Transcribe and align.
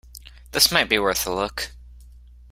This 0.51 0.71
might 0.71 0.89
be 0.89 0.97
worth 0.97 1.27
a 1.27 1.31
look. 1.31 1.73